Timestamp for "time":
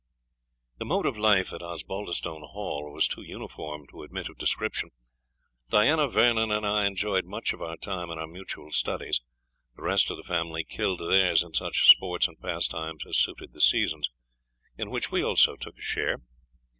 7.77-8.09